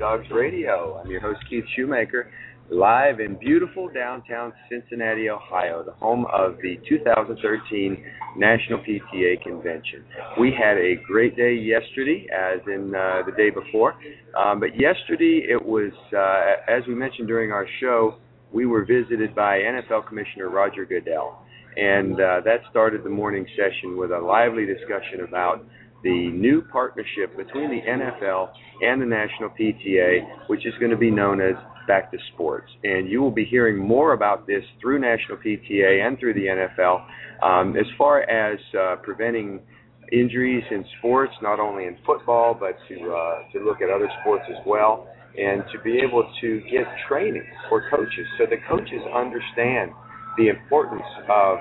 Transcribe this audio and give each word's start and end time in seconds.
Watchdogs 0.00 0.30
Radio. 0.30 0.98
I'm 0.98 1.10
your 1.10 1.20
host, 1.20 1.40
Keith 1.50 1.64
Shoemaker, 1.76 2.30
live 2.70 3.20
in 3.20 3.36
beautiful 3.38 3.90
downtown 3.90 4.50
Cincinnati, 4.70 5.28
Ohio, 5.28 5.82
the 5.84 5.92
home 5.92 6.24
of 6.32 6.56
the 6.62 6.78
2013 6.88 8.02
National 8.34 8.78
PTA 8.78 9.42
Convention. 9.42 10.02
We 10.40 10.56
had 10.58 10.78
a 10.78 10.94
great 11.06 11.36
day 11.36 11.52
yesterday, 11.52 12.26
as 12.34 12.60
in 12.66 12.94
uh, 12.94 13.24
the 13.26 13.32
day 13.36 13.50
before, 13.50 13.94
um, 14.38 14.58
but 14.58 14.70
yesterday 14.80 15.44
it 15.46 15.62
was, 15.62 15.92
uh, 16.16 16.72
as 16.72 16.82
we 16.88 16.94
mentioned 16.94 17.28
during 17.28 17.52
our 17.52 17.66
show, 17.78 18.14
we 18.54 18.64
were 18.64 18.86
visited 18.86 19.34
by 19.34 19.58
NFL 19.58 20.08
Commissioner 20.08 20.48
Roger 20.48 20.86
Goodell. 20.86 21.44
And 21.76 22.14
uh, 22.14 22.40
that 22.46 22.60
started 22.70 23.04
the 23.04 23.10
morning 23.10 23.46
session 23.54 23.98
with 23.98 24.12
a 24.12 24.18
lively 24.18 24.64
discussion 24.64 25.26
about 25.28 25.62
the 26.02 26.30
new 26.30 26.62
partnership 26.62 27.36
between 27.36 27.70
the 27.70 27.80
NFL 27.82 28.50
and 28.82 29.00
the 29.00 29.06
National 29.06 29.50
PTA, 29.50 30.48
which 30.48 30.66
is 30.66 30.72
going 30.78 30.90
to 30.90 30.96
be 30.96 31.10
known 31.10 31.40
as 31.40 31.54
Back 31.86 32.10
to 32.12 32.18
Sports. 32.34 32.70
And 32.84 33.08
you 33.08 33.20
will 33.20 33.30
be 33.30 33.44
hearing 33.44 33.78
more 33.78 34.12
about 34.12 34.46
this 34.46 34.62
through 34.80 35.00
National 35.00 35.38
PTA 35.38 36.06
and 36.06 36.18
through 36.18 36.34
the 36.34 36.46
NFL 36.46 37.04
um, 37.42 37.76
as 37.76 37.86
far 37.98 38.22
as 38.22 38.58
uh, 38.78 38.96
preventing 39.02 39.60
injuries 40.12 40.64
in 40.70 40.84
sports, 40.98 41.32
not 41.42 41.60
only 41.60 41.84
in 41.84 41.96
football, 42.04 42.54
but 42.54 42.76
to 42.88 43.12
uh, 43.12 43.52
to 43.52 43.64
look 43.64 43.80
at 43.80 43.90
other 43.90 44.08
sports 44.20 44.44
as 44.50 44.56
well, 44.66 45.08
and 45.38 45.62
to 45.72 45.80
be 45.82 45.98
able 45.98 46.28
to 46.40 46.60
get 46.70 46.84
training 47.08 47.44
for 47.68 47.88
coaches 47.90 48.26
so 48.38 48.44
the 48.46 48.56
coaches 48.68 49.00
understand 49.14 49.92
the 50.36 50.48
importance 50.48 51.06
of 51.28 51.58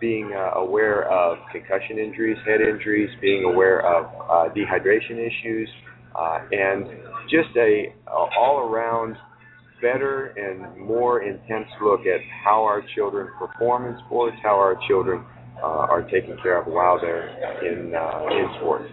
being 0.00 0.32
uh, 0.34 0.58
aware 0.58 1.10
of 1.10 1.38
concussion 1.52 1.98
injuries, 1.98 2.36
head 2.46 2.60
injuries, 2.60 3.10
being 3.20 3.44
aware 3.44 3.80
of 3.80 4.06
uh, 4.06 4.54
dehydration 4.54 5.18
issues, 5.18 5.68
uh, 6.18 6.38
and 6.52 6.86
just 7.30 7.54
a, 7.56 7.92
a 8.08 8.10
all-around 8.10 9.16
better 9.80 10.34
and 10.36 10.78
more 10.78 11.22
intense 11.22 11.68
look 11.82 12.00
at 12.00 12.20
how 12.44 12.62
our 12.62 12.82
children 12.94 13.28
perform 13.38 13.86
in 13.86 13.98
sports, 14.06 14.36
how 14.42 14.54
our 14.56 14.76
children 14.88 15.24
uh, 15.62 15.92
are 15.92 16.02
taken 16.10 16.36
care 16.42 16.60
of 16.60 16.66
while 16.66 16.98
they're 17.00 17.28
in 17.64 17.94
uh, 17.94 18.26
in 18.32 18.48
sports. 18.58 18.88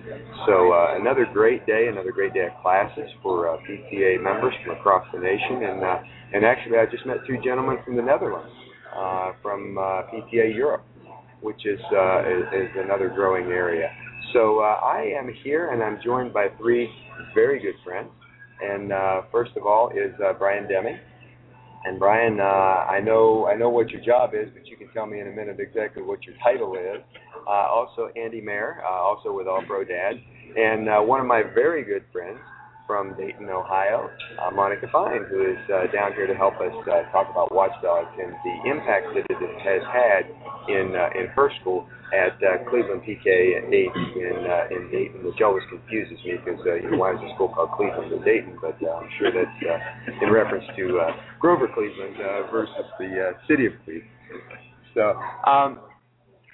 So 0.45 0.73
uh, 0.73 0.99
another 0.99 1.25
great 1.31 1.65
day, 1.65 1.87
another 1.89 2.11
great 2.11 2.33
day 2.33 2.47
of 2.47 2.61
classes 2.61 3.09
for 3.23 3.49
uh, 3.49 3.57
PTA 3.63 4.21
members 4.21 4.53
from 4.65 4.75
across 4.77 5.05
the 5.13 5.19
nation, 5.19 5.63
and 5.63 5.83
uh, 5.83 5.97
and 6.33 6.45
actually 6.45 6.77
I 6.77 6.85
just 6.91 7.05
met 7.05 7.17
two 7.27 7.37
gentlemen 7.43 7.77
from 7.85 7.95
the 7.95 8.01
Netherlands, 8.01 8.51
uh, 8.95 9.31
from 9.41 9.77
uh, 9.77 10.11
PTA 10.11 10.53
Europe, 10.55 10.83
which 11.41 11.65
is, 11.65 11.79
uh, 11.91 12.19
is, 12.21 12.43
is 12.53 12.69
another 12.77 13.09
growing 13.09 13.45
area. 13.45 13.89
So 14.33 14.59
uh, 14.59 14.79
I 14.83 15.13
am 15.17 15.33
here, 15.43 15.71
and 15.71 15.81
I'm 15.81 15.99
joined 16.03 16.33
by 16.33 16.47
three 16.57 16.89
very 17.33 17.59
good 17.59 17.75
friends. 17.83 18.09
And 18.61 18.91
uh, 18.91 19.21
first 19.31 19.51
of 19.55 19.65
all 19.65 19.89
is 19.89 20.13
uh, 20.23 20.33
Brian 20.33 20.67
Deming. 20.67 20.99
And 21.85 21.99
Brian, 21.99 22.39
uh, 22.39 22.43
I 22.43 22.99
know 22.99 23.47
I 23.47 23.55
know 23.55 23.69
what 23.69 23.89
your 23.91 24.01
job 24.01 24.31
is, 24.33 24.49
but 24.53 24.65
you 24.67 24.75
can 24.75 24.89
tell 24.89 25.05
me 25.05 25.21
in 25.21 25.27
a 25.27 25.31
minute 25.31 25.57
exactly 25.59 26.03
what 26.03 26.23
your 26.25 26.35
title 26.43 26.75
is. 26.75 27.01
Uh, 27.47 27.49
also, 27.49 28.09
Andy 28.17 28.41
Mayer, 28.41 28.81
uh, 28.83 28.89
also 28.89 29.31
with 29.31 29.47
All 29.47 29.63
Pro 29.65 29.85
Dad, 29.85 30.15
and 30.57 30.89
uh, 30.89 30.99
one 30.99 31.21
of 31.21 31.27
my 31.27 31.43
very 31.43 31.85
good 31.85 32.03
friends, 32.11 32.39
from 32.87 33.13
Dayton, 33.19 33.49
Ohio, 33.49 34.09
uh, 34.41 34.49
Monica 34.51 34.87
Fine, 34.91 35.27
who 35.29 35.43
is 35.43 35.59
uh, 35.67 35.91
down 35.91 36.13
here 36.15 36.25
to 36.25 36.33
help 36.33 36.55
us 36.63 36.73
uh, 36.87 37.03
talk 37.11 37.29
about 37.29 37.53
Watchdogs 37.53 38.15
and 38.17 38.31
the 38.31 38.55
impact 38.71 39.11
that 39.13 39.27
it 39.27 39.59
has 39.59 39.83
had 39.91 40.23
in 40.71 40.95
uh, 40.95 41.19
in 41.19 41.27
her 41.35 41.51
school 41.59 41.85
at 42.15 42.39
uh, 42.39 42.63
Cleveland 42.71 43.03
PK 43.03 43.27
in 43.27 43.67
in, 43.67 44.47
uh, 44.47 44.71
in 44.71 44.89
Dayton, 44.89 45.23
which 45.27 45.43
always 45.43 45.63
confuses 45.69 46.17
me 46.23 46.39
because 46.39 46.63
uh, 46.65 46.75
you 46.75 46.91
know 46.91 46.97
why 46.97 47.13
is 47.13 47.19
a 47.19 47.35
school 47.35 47.49
called 47.49 47.71
Cleveland 47.75 48.11
in 48.11 48.23
Dayton? 48.23 48.57
But 48.61 48.79
uh, 48.79 49.03
I'm 49.03 49.09
sure 49.19 49.29
that's 49.35 49.59
uh, 49.61 50.25
in 50.25 50.31
reference 50.31 50.65
to 50.77 50.99
uh, 50.99 51.11
Grover 51.39 51.67
Cleveland 51.67 52.15
uh, 52.15 52.49
versus 52.49 52.87
the 52.99 53.35
uh, 53.35 53.47
city 53.47 53.67
of 53.67 53.73
Cleveland. 53.83 54.15
So. 54.95 55.19
Um, 55.45 55.79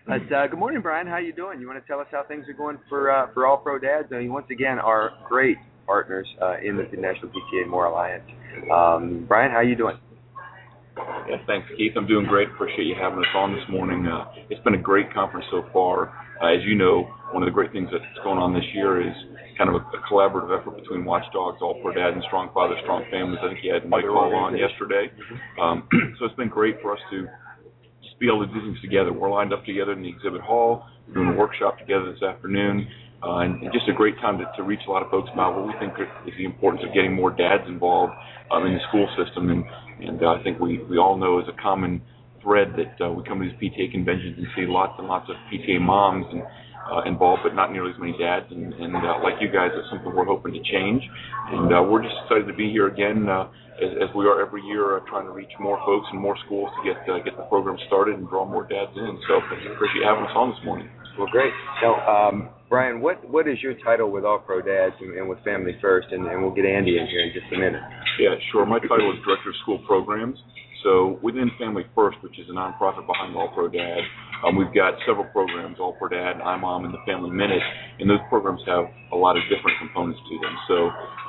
but 0.05 0.27
uh, 0.33 0.47
good 0.47 0.59
morning, 0.59 0.81
Brian. 0.81 1.07
How 1.07 1.17
you 1.17 1.31
doing? 1.31 1.61
You 1.61 1.67
want 1.67 1.81
to 1.81 1.87
tell 1.87 2.01
us 2.01 2.07
how 2.11 2.23
things 2.27 2.45
are 2.49 2.53
going 2.53 2.77
for 2.89 3.09
uh, 3.09 3.27
for 3.33 3.47
All 3.47 3.57
Pro 3.57 3.79
Dads? 3.79 4.09
I 4.11 4.19
mean, 4.19 4.33
once 4.33 4.47
again, 4.51 4.77
our 4.77 5.11
great 5.29 5.57
partners 5.85 6.27
uh, 6.41 6.57
in 6.63 6.77
the 6.77 6.83
National 6.97 7.29
PTA 7.29 7.67
More 7.67 7.85
Alliance. 7.85 8.29
Um, 8.71 9.25
Brian, 9.27 9.51
how 9.51 9.57
are 9.57 9.63
you 9.63 9.75
doing? 9.75 9.97
Yeah, 11.27 11.37
thanks, 11.47 11.67
Keith. 11.77 11.93
I'm 11.95 12.07
doing 12.07 12.25
great. 12.25 12.49
Appreciate 12.49 12.85
you 12.85 12.95
having 12.99 13.19
us 13.19 13.31
on 13.35 13.53
this 13.53 13.63
morning. 13.69 14.05
Uh, 14.05 14.25
it's 14.49 14.63
been 14.63 14.75
a 14.75 14.81
great 14.81 15.11
conference 15.13 15.45
so 15.49 15.65
far. 15.73 16.13
Uh, 16.41 16.53
as 16.53 16.61
you 16.65 16.75
know, 16.75 17.09
one 17.31 17.41
of 17.41 17.47
the 17.47 17.53
great 17.53 17.71
things 17.71 17.89
that's 17.91 18.05
going 18.23 18.37
on 18.37 18.53
this 18.53 18.65
year 18.73 19.01
is 19.01 19.15
kind 19.57 19.69
of 19.69 19.75
a, 19.75 19.83
a 19.97 20.01
collaborative 20.09 20.53
effort 20.53 20.75
between 20.77 21.05
Watchdogs, 21.05 21.57
All 21.61 21.79
Pro 21.81 21.93
Dad, 21.93 22.13
and 22.13 22.23
Strong 22.27 22.51
Father, 22.53 22.75
Strong 22.83 23.05
Families. 23.09 23.39
I 23.41 23.49
think 23.49 23.59
you 23.63 23.73
had 23.73 23.89
Mike 23.89 24.05
Hall 24.05 24.33
on 24.35 24.57
yesterday. 24.57 25.09
Um, 25.61 25.87
so 26.19 26.25
it's 26.25 26.35
been 26.35 26.49
great 26.49 26.81
for 26.81 26.93
us 26.93 27.01
to 27.11 27.27
just 28.03 28.19
be 28.19 28.27
able 28.27 28.45
to 28.45 28.53
do 28.53 28.61
things 28.61 28.81
together. 28.81 29.13
We're 29.13 29.31
lined 29.31 29.53
up 29.53 29.65
together 29.65 29.93
in 29.93 30.01
the 30.01 30.09
exhibit 30.09 30.41
hall. 30.41 30.85
We're 31.07 31.15
doing 31.15 31.29
a 31.29 31.37
workshop 31.37 31.79
together 31.79 32.11
this 32.11 32.21
afternoon 32.21 32.87
uh, 33.23 33.39
and, 33.39 33.63
and 33.63 33.71
just 33.71 33.87
a 33.87 33.93
great 33.93 34.19
time 34.19 34.37
to, 34.37 34.45
to 34.57 34.63
reach 34.63 34.81
a 34.87 34.91
lot 34.91 35.01
of 35.01 35.09
folks 35.09 35.29
about 35.33 35.55
what 35.55 35.67
we 35.67 35.73
think 35.79 35.93
is 36.27 36.33
the 36.37 36.45
importance 36.45 36.83
of 36.85 36.93
getting 36.93 37.13
more 37.13 37.31
dads 37.31 37.63
involved 37.67 38.13
um, 38.51 38.65
in 38.67 38.73
the 38.73 38.83
school 38.89 39.07
system. 39.15 39.49
And, 39.49 39.63
and 40.03 40.21
uh, 40.21 40.35
I 40.35 40.43
think 40.43 40.59
we, 40.59 40.83
we 40.83 40.97
all 40.97 41.17
know 41.17 41.39
as 41.39 41.47
a 41.47 41.55
common 41.61 42.01
thread 42.41 42.75
that 42.75 42.99
uh, 42.99 43.11
we 43.11 43.23
come 43.23 43.39
to 43.39 43.47
these 43.47 43.55
PTA 43.55 43.91
conventions 43.91 44.35
and 44.37 44.47
see 44.55 44.67
lots 44.67 44.93
and 44.99 45.07
lots 45.07 45.29
of 45.29 45.35
PTA 45.47 45.79
moms 45.79 46.25
and 46.31 46.43
uh, 46.91 47.07
involved, 47.07 47.41
but 47.43 47.55
not 47.55 47.71
nearly 47.71 47.91
as 47.91 47.99
many 47.99 48.11
dads. 48.19 48.45
And, 48.51 48.73
and 48.73 48.95
uh, 48.95 49.23
like 49.23 49.39
you 49.39 49.47
guys, 49.47 49.71
it's 49.71 49.87
something 49.89 50.11
we're 50.11 50.27
hoping 50.27 50.51
to 50.53 50.63
change. 50.67 51.01
And 51.51 51.71
uh, 51.71 51.81
we're 51.83 52.03
just 52.03 52.15
excited 52.27 52.47
to 52.47 52.53
be 52.53 52.69
here 52.71 52.87
again, 52.87 53.29
uh, 53.29 53.47
as, 53.79 54.09
as 54.09 54.09
we 54.15 54.27
are 54.27 54.43
every 54.43 54.61
year, 54.67 54.97
uh, 54.97 55.07
trying 55.07 55.25
to 55.25 55.31
reach 55.31 55.51
more 55.59 55.79
folks 55.87 56.07
and 56.11 56.19
more 56.19 56.35
schools 56.45 56.69
to 56.75 56.81
get 56.83 56.99
uh, 57.07 57.23
get 57.23 57.37
the 57.37 57.47
program 57.47 57.77
started 57.87 58.19
and 58.19 58.27
draw 58.27 58.43
more 58.43 58.67
dads 58.67 58.91
in. 58.95 59.15
So 59.27 59.39
appreciate 59.39 60.03
having 60.03 60.27
us 60.27 60.35
on 60.35 60.51
this 60.51 60.59
morning. 60.65 60.89
Well, 61.17 61.27
great. 61.31 61.53
Now, 61.81 61.93
um, 62.03 62.49
Brian, 62.73 63.01
what 63.05 63.21
what 63.29 63.47
is 63.47 63.61
your 63.61 63.77
title 63.85 64.09
with 64.09 64.25
All 64.25 64.39
Pro 64.39 64.57
Dads 64.57 64.95
and, 64.99 65.13
and 65.13 65.29
with 65.29 65.37
Family 65.45 65.77
First? 65.77 66.07
And, 66.09 66.25
and 66.25 66.41
we'll 66.41 66.57
get 66.57 66.65
Andy 66.65 66.97
in 66.97 67.05
here 67.05 67.21
in 67.21 67.29
just 67.29 67.45
a 67.53 67.57
minute. 67.61 67.77
Yeah, 68.17 68.33
sure. 68.49 68.65
My 68.65 68.79
title 68.81 69.13
is 69.13 69.21
Director 69.21 69.53
of 69.53 69.55
School 69.61 69.77
Programs. 69.85 70.41
So 70.81 71.19
within 71.21 71.51
Family 71.61 71.85
First, 71.93 72.17
which 72.25 72.33
is 72.41 72.49
a 72.49 72.53
nonprofit 72.57 73.05
behind 73.05 73.37
All 73.37 73.53
Pro 73.53 73.69
Dad, 73.69 74.01
um, 74.41 74.57
we've 74.57 74.73
got 74.73 74.97
several 75.05 75.29
programs, 75.29 75.77
All 75.79 75.93
Pro 75.93 76.09
Dad, 76.09 76.41
iMom, 76.41 76.89
and 76.89 76.93
the 76.93 76.97
Family 77.05 77.29
Minute, 77.29 77.61
and 77.99 78.09
those 78.09 78.25
programs 78.27 78.65
have 78.65 78.89
a 79.13 79.15
lot 79.15 79.37
of 79.37 79.43
different 79.53 79.77
components 79.77 80.19
to 80.25 80.33
them. 80.41 80.55
So 80.65 80.77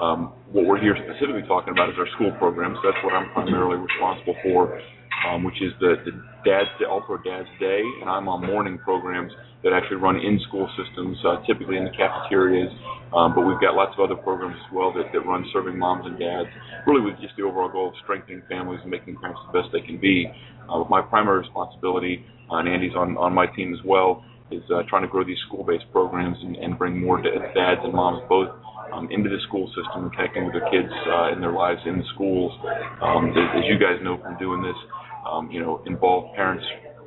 um, 0.00 0.20
what 0.48 0.64
we're 0.64 0.80
here 0.80 0.96
specifically 0.96 1.44
talking 1.44 1.76
about 1.76 1.92
is 1.92 1.96
our 2.00 2.08
school 2.16 2.32
programs. 2.40 2.80
That's 2.80 2.96
what 3.04 3.12
I'm 3.12 3.28
primarily 3.36 3.76
responsible 3.76 4.34
for, 4.48 4.80
um, 5.28 5.44
which 5.44 5.60
is 5.62 5.72
the, 5.80 5.96
the 6.04 6.12
Dad's 6.44 6.70
All 6.88 7.00
Pro 7.00 7.18
Dad's 7.18 7.48
Day 7.58 7.80
and 8.00 8.08
iMom 8.08 8.46
morning 8.46 8.78
programs 8.78 9.32
that 9.62 9.72
actually 9.72 9.96
run 9.96 10.16
in 10.16 10.38
school 10.46 10.68
systems, 10.76 11.16
uh, 11.24 11.40
typically 11.46 11.76
in 11.76 11.84
the 11.84 11.94
cafeterias. 11.96 12.70
Um, 13.16 13.34
but 13.34 13.42
we've 13.42 13.60
got 13.60 13.74
lots 13.74 13.94
of 13.96 14.04
other 14.04 14.20
programs 14.20 14.56
as 14.56 14.72
well 14.74 14.92
that, 14.92 15.08
that 15.12 15.24
run 15.24 15.44
serving 15.52 15.78
moms 15.78 16.04
and 16.04 16.18
dads, 16.18 16.48
really 16.86 17.00
with 17.00 17.14
just 17.20 17.32
the 17.36 17.44
overall 17.44 17.70
goal 17.70 17.88
of 17.88 17.94
strengthening 18.02 18.42
families 18.48 18.80
and 18.82 18.90
making 18.90 19.16
parents 19.16 19.40
the 19.46 19.52
best 19.56 19.72
they 19.72 19.80
can 19.80 19.98
be. 19.98 20.26
Uh, 20.68 20.84
my 20.90 21.00
primary 21.00 21.40
responsibility, 21.40 22.26
uh, 22.50 22.56
and 22.56 22.68
Andy's 22.68 22.94
on, 22.94 23.16
on 23.16 23.32
my 23.32 23.46
team 23.46 23.72
as 23.72 23.80
well, 23.86 24.24
is 24.50 24.62
uh, 24.68 24.82
trying 24.88 25.02
to 25.02 25.08
grow 25.08 25.24
these 25.24 25.40
school-based 25.48 25.88
programs 25.92 26.36
and, 26.42 26.56
and 26.56 26.76
bring 26.76 27.00
more 27.00 27.22
dads 27.22 27.80
and 27.82 27.94
moms 27.94 28.20
both 28.28 28.50
um, 28.92 29.08
into 29.10 29.30
the 29.30 29.38
school 29.48 29.66
system 29.68 30.04
and 30.04 30.12
connecting 30.12 30.44
with 30.44 30.52
their 30.52 30.68
kids 30.70 30.92
uh, 31.08 31.32
in 31.32 31.40
their 31.40 31.52
lives 31.52 31.80
in 31.86 31.98
the 31.98 32.04
schools. 32.14 32.52
Um, 33.00 33.30
as, 33.30 33.62
as 33.62 33.64
you 33.64 33.78
guys 33.78 33.96
know 34.02 34.20
from 34.20 34.36
doing 34.38 34.60
this, 34.62 34.76
um, 35.26 35.50
you 35.50 35.60
know, 35.60 35.82
involved 35.86 36.34
parents 36.36 36.64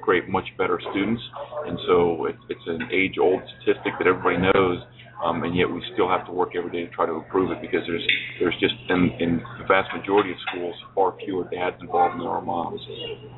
create 0.08 0.30
much 0.30 0.48
better 0.58 0.80
students. 0.92 1.22
And 1.68 1.78
so 1.86 2.26
it, 2.26 2.36
it's 2.48 2.64
an 2.68 2.88
age 2.94 3.20
old 3.20 3.42
statistic 3.60 3.94
that 4.00 4.08
everybody 4.08 4.38
knows. 4.40 4.80
Um, 5.20 5.44
and 5.44 5.58
yet 5.58 5.66
we 5.66 5.82
still 5.94 6.08
have 6.08 6.26
to 6.28 6.32
work 6.32 6.54
every 6.56 6.70
day 6.70 6.86
to 6.86 6.92
try 6.94 7.06
to 7.10 7.18
improve 7.18 7.50
it 7.50 7.58
because 7.60 7.82
there's 7.90 8.06
there's 8.40 8.54
just 8.62 8.78
in, 8.88 9.10
in 9.18 9.42
the 9.58 9.66
vast 9.66 9.90
majority 9.90 10.30
of 10.30 10.38
schools 10.46 10.76
far 10.94 11.18
fewer 11.26 11.50
dads 11.50 11.76
involved 11.82 12.14
than 12.14 12.22
there 12.22 12.30
are 12.30 12.42
moms. 12.42 12.80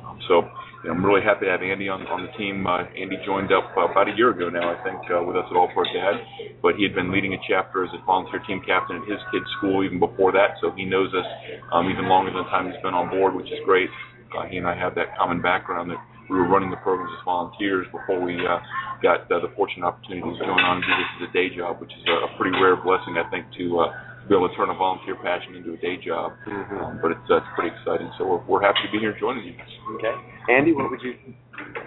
Um, 0.04 0.20
so 0.28 0.44
you 0.84 0.92
know, 0.92 1.00
I'm 1.00 1.04
really 1.04 1.24
happy 1.24 1.48
to 1.48 1.52
have 1.52 1.64
Andy 1.64 1.88
on 1.88 2.04
on 2.04 2.28
the 2.28 2.32
team. 2.36 2.68
Uh, 2.68 2.84
Andy 2.92 3.16
joined 3.24 3.48
up 3.48 3.72
uh, 3.80 3.88
about 3.88 4.12
a 4.12 4.14
year 4.14 4.28
ago 4.28 4.52
now, 4.52 4.68
I 4.68 4.76
think, 4.84 5.00
uh, 5.08 5.24
with 5.24 5.40
us 5.40 5.48
at 5.48 5.56
All 5.56 5.72
Pro 5.72 5.88
Dad. 5.88 6.20
But 6.60 6.76
he 6.76 6.84
had 6.84 6.92
been 6.92 7.08
leading 7.08 7.32
a 7.32 7.40
chapter 7.48 7.80
as 7.80 7.90
a 7.96 8.04
volunteer 8.04 8.44
team 8.44 8.60
captain 8.60 9.00
at 9.00 9.08
his 9.08 9.20
kid's 9.32 9.48
school 9.56 9.80
even 9.80 9.98
before 9.98 10.36
that, 10.36 10.60
so 10.60 10.76
he 10.76 10.84
knows 10.84 11.08
us 11.16 11.28
um, 11.72 11.88
even 11.88 12.12
longer 12.12 12.28
than 12.28 12.44
the 12.44 12.50
time 12.52 12.68
he's 12.68 12.80
been 12.84 12.92
on 12.92 13.08
board, 13.08 13.32
which 13.32 13.48
is 13.48 13.60
great. 13.64 13.88
Uh, 14.36 14.46
he 14.46 14.56
and 14.56 14.66
I 14.66 14.74
have 14.78 14.94
that 14.94 15.16
common 15.18 15.42
background 15.42 15.90
that 15.90 16.00
we 16.30 16.38
were 16.38 16.46
running 16.46 16.70
the 16.70 16.78
programs 16.78 17.10
as 17.18 17.24
volunteers 17.24 17.86
before 17.90 18.22
we 18.22 18.38
uh, 18.38 18.62
got 19.02 19.26
uh, 19.26 19.42
the 19.42 19.50
fortunate 19.58 19.82
opportunities 19.82 20.38
to 20.38 20.46
go 20.46 20.54
on 20.54 20.78
and 20.78 20.86
do 20.86 20.94
this 20.94 21.10
as 21.18 21.22
a 21.26 21.32
day 21.34 21.48
job, 21.50 21.82
which 21.82 21.90
is 21.90 22.02
a, 22.06 22.30
a 22.30 22.30
pretty 22.38 22.54
rare 22.62 22.78
blessing, 22.78 23.18
I 23.18 23.26
think, 23.34 23.50
to 23.58 23.82
uh, 23.82 23.90
be 24.30 24.38
able 24.38 24.46
to 24.46 24.54
turn 24.54 24.70
a 24.70 24.78
volunteer 24.78 25.18
passion 25.18 25.58
into 25.58 25.74
a 25.74 25.80
day 25.82 25.98
job. 25.98 26.38
Mm-hmm. 26.46 26.78
Um, 26.78 26.92
but 27.02 27.10
it's 27.10 27.26
uh, 27.26 27.42
it's 27.42 27.50
pretty 27.58 27.74
exciting. 27.74 28.06
So 28.14 28.24
we're 28.30 28.42
we're 28.46 28.62
happy 28.62 28.78
to 28.86 28.90
be 28.94 29.02
here 29.02 29.16
joining 29.18 29.42
you. 29.42 29.58
Okay, 29.98 30.14
Andy, 30.54 30.70
what 30.70 30.86
would 30.86 31.02
you 31.02 31.18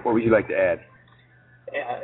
what 0.04 0.12
would 0.12 0.24
you 0.24 0.32
like 0.32 0.52
to 0.52 0.58
add? 0.60 0.84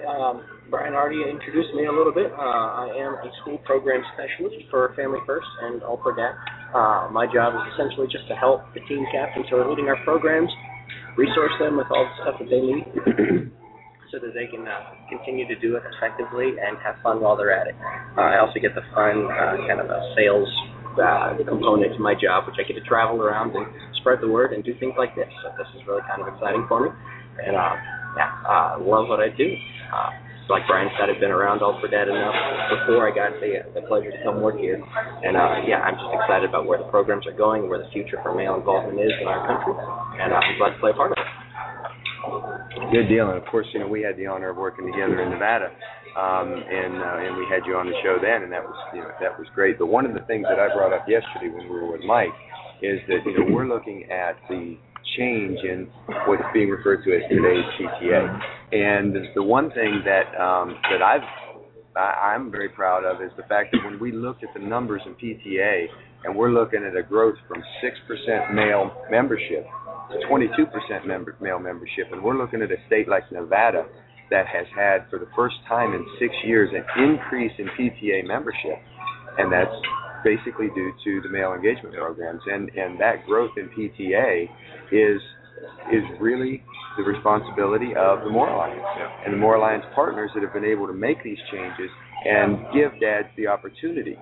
Um, 0.08 0.42
Brian 0.72 0.96
already 0.96 1.22
introduced 1.30 1.76
me 1.76 1.86
a 1.86 1.92
little 1.92 2.14
bit. 2.14 2.32
Uh, 2.32 2.90
I 2.90 2.90
am 2.98 3.14
a 3.22 3.30
school 3.42 3.60
program 3.68 4.02
specialist 4.16 4.66
for 4.72 4.96
Family 4.96 5.20
First 5.28 5.46
and 5.62 5.84
All 5.84 5.98
Pro 5.98 6.16
Dad. 6.16 6.34
Uh, 6.74 7.10
my 7.12 7.26
job 7.26 7.56
is 7.58 7.64
essentially 7.74 8.08
just 8.08 8.28
to 8.28 8.36
help 8.36 8.62
the 8.74 8.82
team 8.86 9.06
captains 9.12 9.46
who 9.50 9.58
are 9.58 9.68
leading 9.70 9.90
our 9.90 9.98
programs, 10.04 10.50
resource 11.18 11.54
them 11.60 11.78
with 11.78 11.88
all 11.90 12.06
the 12.06 12.16
stuff 12.22 12.36
that 12.38 12.50
they 12.50 12.62
need, 12.62 12.86
so 14.12 14.18
that 14.22 14.34
they 14.38 14.46
can 14.46 14.68
uh, 14.68 14.94
continue 15.10 15.48
to 15.48 15.58
do 15.58 15.76
it 15.78 15.84
effectively 15.98 16.58
and 16.62 16.78
have 16.86 16.96
fun 17.02 17.22
while 17.22 17.36
they're 17.36 17.54
at 17.54 17.68
it. 17.68 17.76
Uh, 18.18 18.22
I 18.22 18.40
also 18.40 18.60
get 18.60 18.74
the 18.76 18.86
fun 18.94 19.26
uh, 19.26 19.58
kind 19.66 19.82
of 19.82 19.90
a 19.90 20.00
sales 20.14 20.50
uh, 20.98 21.38
component 21.48 21.94
to 21.94 22.00
my 22.00 22.14
job, 22.14 22.46
which 22.46 22.58
I 22.62 22.68
get 22.68 22.78
to 22.78 22.86
travel 22.86 23.22
around 23.22 23.56
and 23.56 23.66
spread 24.02 24.22
the 24.22 24.28
word 24.30 24.54
and 24.54 24.64
do 24.64 24.78
things 24.80 24.94
like 24.98 25.16
this. 25.16 25.30
So 25.44 25.54
this 25.58 25.68
is 25.74 25.82
really 25.88 26.02
kind 26.10 26.22
of 26.22 26.30
exciting 26.34 26.66
for 26.68 26.86
me, 26.86 26.90
and 27.46 27.56
uh, 27.56 27.76
yeah, 28.18 28.30
uh, 28.46 28.78
love 28.82 29.08
what 29.08 29.20
I 29.20 29.30
do. 29.30 29.50
Uh, 29.94 30.10
like 30.50 30.66
Brian 30.66 30.90
said, 30.98 31.14
I've 31.14 31.22
been 31.22 31.32
around 31.32 31.62
All 31.62 31.78
Pro 31.80 31.90
Dad 31.90 32.10
enough 32.10 32.34
before 32.74 33.06
I 33.06 33.14
got 33.14 33.38
the 33.38 33.62
the 33.78 33.86
pleasure 33.86 34.10
to 34.10 34.20
come 34.26 34.42
work 34.42 34.58
here, 34.58 34.82
and 34.82 35.38
uh, 35.38 35.62
yeah, 35.70 35.86
I'm 35.86 35.94
just 35.96 36.10
excited 36.10 36.50
about 36.50 36.66
where 36.66 36.82
the 36.82 36.90
programs 36.90 37.30
are 37.30 37.38
going, 37.38 37.70
where 37.70 37.78
the 37.78 37.90
future 37.94 38.18
for 38.26 38.34
male 38.34 38.58
involvement 38.58 38.98
is 39.00 39.14
in 39.22 39.30
our 39.30 39.46
country, 39.46 39.78
and 39.78 40.34
uh, 40.34 40.42
I'm 40.42 40.58
glad 40.58 40.74
to 40.74 40.80
play 40.82 40.92
a 40.92 40.98
part 40.98 41.14
of 41.14 41.18
it. 41.22 41.30
Good 42.92 43.08
deal, 43.08 43.30
and 43.30 43.38
of 43.38 43.46
course, 43.46 43.70
you 43.74 43.80
know 43.80 43.88
we 43.88 44.02
had 44.02 44.18
the 44.18 44.26
honor 44.26 44.50
of 44.50 44.58
working 44.58 44.90
together 44.90 45.22
in 45.22 45.30
Nevada, 45.30 45.70
um, 46.18 46.50
and 46.58 46.98
uh, 46.98 47.26
and 47.30 47.38
we 47.38 47.46
had 47.46 47.62
you 47.70 47.78
on 47.78 47.86
the 47.86 47.98
show 48.02 48.18
then, 48.18 48.42
and 48.42 48.52
that 48.52 48.66
was 48.66 48.76
you 48.94 49.02
know 49.06 49.14
that 49.22 49.38
was 49.38 49.48
great. 49.54 49.78
But 49.78 49.88
one 49.88 50.06
of 50.06 50.14
the 50.18 50.26
things 50.26 50.46
that 50.50 50.58
I 50.58 50.74
brought 50.74 50.94
up 50.94 51.06
yesterday 51.08 51.54
when 51.54 51.70
we 51.70 51.78
were 51.78 51.94
with 51.94 52.04
Mike 52.04 52.34
is 52.82 52.98
that 53.08 53.22
you 53.26 53.38
know 53.38 53.54
we're 53.54 53.70
looking 53.70 54.10
at 54.10 54.34
the 54.50 54.78
change 55.18 55.60
in 55.64 55.88
what's 56.28 56.44
being 56.54 56.70
referred 56.70 57.04
to 57.04 57.16
as 57.16 57.24
today's 57.30 57.66
PTA. 57.80 58.42
And 58.72 59.16
the 59.36 59.44
one 59.44 59.72
thing 59.72 60.02
that 60.06 60.30
um, 60.40 60.76
that 60.92 61.02
I've 61.02 61.28
I'm 61.96 62.52
very 62.52 62.70
proud 62.70 63.04
of 63.04 63.22
is 63.22 63.32
the 63.36 63.44
fact 63.44 63.72
that 63.74 63.84
when 63.84 64.00
we 64.00 64.12
looked 64.12 64.44
at 64.44 64.50
the 64.54 64.60
numbers 64.60 65.02
in 65.06 65.16
PTA 65.16 65.88
and 66.24 66.36
we're 66.36 66.52
looking 66.52 66.84
at 66.84 66.96
a 66.96 67.04
growth 67.04 67.36
from 67.48 67.64
six 67.82 67.98
percent 68.08 68.54
male 68.54 68.92
membership 69.10 69.66
to 70.12 70.18
22% 70.28 71.06
member, 71.06 71.36
male 71.40 71.60
membership, 71.60 72.08
and 72.12 72.24
we're 72.24 72.38
looking 72.38 72.62
at 72.62 72.72
a 72.72 72.78
state 72.88 73.08
like 73.08 73.32
Nevada 73.32 73.86
that 74.32 74.46
has 74.48 74.66
had 74.76 75.10
for 75.10 75.20
the 75.20 75.28
first 75.36 75.56
time 75.68 75.94
in 75.94 76.06
six 76.20 76.34
years 76.46 76.70
an 76.74 76.84
increase 77.04 77.52
in 77.58 77.68
PTA 77.78 78.26
membership, 78.26 78.78
and 79.38 79.52
that's 79.52 79.74
basically 80.24 80.68
due 80.76 80.94
to 81.04 81.22
the 81.22 81.30
male 81.30 81.54
engagement 81.54 81.96
programs. 81.96 82.42
And 82.48 82.70
and 82.70 83.00
that 83.00 83.26
growth 83.26 83.52
in 83.58 83.70
PTA 83.70 84.48
is 84.92 85.22
is 85.92 86.04
really 86.20 86.64
the 86.98 87.04
responsibility 87.04 87.96
of 87.96 88.24
the 88.24 88.30
More 88.30 88.50
Alliance 88.50 88.82
Yeah. 88.98 89.24
and 89.26 89.34
the 89.34 89.38
More 89.38 89.56
Alliance 89.56 89.86
partners 89.94 90.32
that 90.34 90.44
have 90.44 90.54
been 90.54 90.66
able 90.66 90.88
to 90.88 90.94
make 90.94 91.24
these 91.24 91.40
changes 91.52 91.90
and 92.26 92.66
give 92.74 93.00
dads 93.00 93.28
the 93.38 93.48
opportunity 93.48 94.18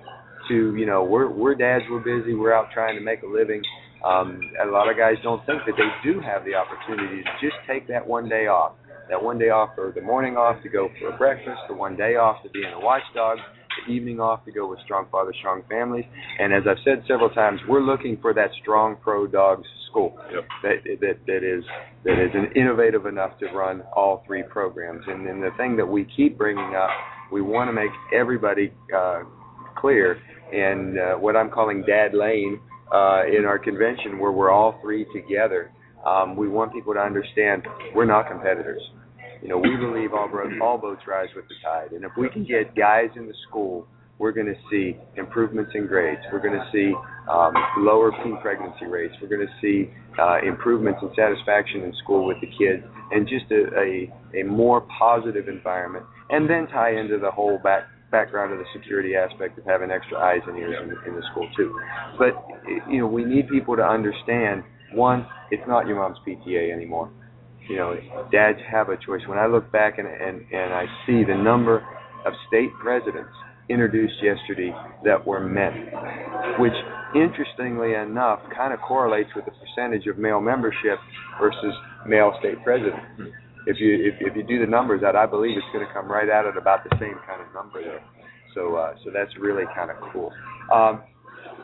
to, 0.48 0.74
you 0.76 0.86
know, 0.86 1.04
we're 1.04 1.28
we're 1.28 1.54
dads, 1.54 1.84
we're 1.90 2.00
busy, 2.00 2.34
we're 2.34 2.52
out 2.52 2.70
trying 2.72 2.94
to 2.96 3.02
make 3.02 3.22
a 3.22 3.26
living. 3.26 3.62
Um, 4.04 4.40
a 4.62 4.66
lot 4.70 4.88
of 4.88 4.96
guys 4.96 5.16
don't 5.22 5.44
think 5.46 5.62
that 5.66 5.74
they 5.76 5.90
do 6.08 6.20
have 6.20 6.44
the 6.44 6.54
opportunity 6.54 7.22
to 7.22 7.30
just 7.40 7.56
take 7.66 7.88
that 7.88 8.06
one 8.06 8.28
day 8.28 8.46
off, 8.46 8.72
that 9.10 9.20
one 9.22 9.38
day 9.38 9.50
off 9.50 9.70
or 9.76 9.90
the 9.92 10.00
morning 10.00 10.36
off 10.36 10.62
to 10.62 10.68
go 10.68 10.88
for 11.00 11.08
a 11.08 11.16
breakfast, 11.18 11.58
the 11.68 11.74
one 11.74 11.96
day 11.96 12.14
off 12.14 12.42
to 12.44 12.50
be 12.50 12.62
in 12.62 12.72
a 12.72 12.80
watchdog, 12.80 13.38
the 13.86 13.92
evening 13.92 14.20
off 14.20 14.44
to 14.44 14.52
go 14.52 14.68
with 14.68 14.78
strong 14.84 15.06
fathers, 15.10 15.36
strong 15.38 15.62
families. 15.68 16.04
And 16.38 16.52
as 16.52 16.62
I've 16.68 16.82
said 16.84 17.04
several 17.06 17.30
times, 17.30 17.60
we're 17.68 17.82
looking 17.82 18.18
for 18.20 18.32
that 18.34 18.50
strong 18.62 18.96
pro 19.02 19.26
dogs 19.26 19.66
school 19.90 20.18
Yep. 20.32 20.44
that 20.62 20.76
that 21.00 21.16
that 21.26 21.42
is 21.42 21.64
that 22.04 22.22
is 22.22 22.30
an 22.34 22.52
innovative 22.54 23.06
enough 23.06 23.38
to 23.38 23.46
run 23.46 23.82
all 23.94 24.22
three 24.26 24.42
programs. 24.42 25.02
And 25.06 25.26
then 25.26 25.40
the 25.40 25.50
thing 25.56 25.76
that 25.76 25.86
we 25.86 26.06
keep 26.16 26.36
bringing 26.38 26.74
up, 26.74 26.90
we 27.32 27.40
want 27.40 27.68
to 27.68 27.72
make 27.72 27.90
everybody 28.14 28.72
uh, 28.94 29.22
clear 29.76 30.18
in 30.52 30.98
uh, 30.98 31.18
what 31.18 31.36
I'm 31.36 31.50
calling 31.50 31.82
Dad 31.86 32.14
Lane 32.14 32.60
uh, 32.92 33.22
in 33.26 33.44
our 33.44 33.58
convention, 33.58 34.18
where 34.18 34.32
we're 34.32 34.50
all 34.50 34.78
three 34.82 35.06
together. 35.12 35.70
Um, 36.06 36.36
we 36.36 36.48
want 36.48 36.72
people 36.72 36.94
to 36.94 37.00
understand 37.00 37.66
we're 37.94 38.06
not 38.06 38.28
competitors. 38.28 38.80
You 39.42 39.48
know, 39.48 39.58
we 39.58 39.76
believe 39.76 40.12
all, 40.12 40.28
bro- 40.28 40.50
all 40.60 40.78
boats 40.78 41.02
rise 41.06 41.28
with 41.36 41.46
the 41.48 41.54
tide, 41.62 41.92
and 41.92 42.04
if 42.04 42.12
we 42.18 42.28
can 42.28 42.44
get 42.44 42.74
guys 42.74 43.10
in 43.16 43.26
the 43.26 43.34
school, 43.48 43.86
we're 44.18 44.32
going 44.32 44.46
to 44.46 44.56
see 44.68 44.96
improvements 45.16 45.70
in 45.74 45.86
grades. 45.86 46.20
We're 46.32 46.42
going 46.42 46.58
to 46.58 46.68
see 46.72 46.92
um, 47.30 47.54
lower 47.78 48.10
teen 48.24 48.36
pregnancy 48.42 48.86
rates. 48.86 49.14
We're 49.22 49.28
going 49.28 49.46
to 49.46 49.54
see 49.62 49.90
uh, 50.18 50.38
improvements 50.46 50.98
in 51.02 51.10
satisfaction 51.14 51.82
in 51.82 51.92
school 52.02 52.26
with 52.26 52.38
the 52.40 52.48
kids, 52.48 52.82
and 53.12 53.28
just 53.28 53.46
a, 53.52 53.70
a, 53.78 54.40
a 54.40 54.42
more 54.42 54.86
positive 54.98 55.48
environment. 55.48 56.04
And 56.30 56.50
then 56.50 56.66
tie 56.66 56.98
into 56.98 57.18
the 57.18 57.30
whole 57.30 57.58
back 57.62 57.84
background 58.10 58.52
of 58.52 58.58
the 58.58 58.64
security 58.74 59.14
aspect 59.14 59.58
of 59.58 59.66
having 59.66 59.90
extra 59.90 60.18
eyes 60.18 60.40
and 60.46 60.56
ears 60.56 60.76
in, 60.82 61.12
in 61.12 61.14
the 61.14 61.22
school 61.30 61.46
too. 61.54 61.78
But 62.18 62.32
you 62.90 63.00
know, 63.00 63.06
we 63.06 63.24
need 63.24 63.48
people 63.48 63.76
to 63.76 63.84
understand. 63.84 64.64
One, 64.94 65.26
it's 65.50 65.62
not 65.68 65.86
your 65.86 65.96
mom's 65.96 66.16
PTA 66.26 66.72
anymore 66.72 67.12
you 67.68 67.76
know, 67.76 67.94
dads 68.32 68.58
have 68.70 68.88
a 68.88 68.96
choice. 68.96 69.20
When 69.26 69.38
I 69.38 69.46
look 69.46 69.70
back 69.70 69.98
and 69.98 70.08
and 70.08 70.40
and 70.52 70.72
I 70.72 70.86
see 71.06 71.24
the 71.24 71.36
number 71.36 71.86
of 72.24 72.32
state 72.48 72.70
presidents 72.82 73.30
introduced 73.68 74.14
yesterday 74.22 74.72
that 75.04 75.26
were 75.26 75.40
men, 75.40 75.92
which 76.58 76.72
interestingly 77.14 77.94
enough 77.94 78.40
kind 78.56 78.72
of 78.72 78.80
correlates 78.80 79.30
with 79.36 79.44
the 79.44 79.52
percentage 79.52 80.06
of 80.06 80.18
male 80.18 80.40
membership 80.40 80.98
versus 81.40 81.74
male 82.06 82.32
state 82.40 82.62
president. 82.64 83.02
If 83.66 83.76
you 83.78 83.94
if, 84.00 84.14
if 84.20 84.36
you 84.36 84.42
do 84.42 84.58
the 84.64 84.70
numbers 84.70 85.02
out, 85.02 85.16
I 85.16 85.26
believe 85.26 85.56
it's 85.56 85.66
going 85.72 85.86
to 85.86 85.92
come 85.92 86.10
right 86.10 86.28
out 86.30 86.46
at 86.46 86.56
about 86.56 86.84
the 86.84 86.96
same 86.98 87.16
kind 87.26 87.42
of 87.42 87.52
number 87.52 87.82
there. 87.84 88.02
So 88.54 88.76
uh, 88.76 88.94
so 89.04 89.10
that's 89.12 89.30
really 89.38 89.64
kind 89.76 89.90
of 89.90 89.96
cool. 90.12 90.32
Um, 90.72 91.02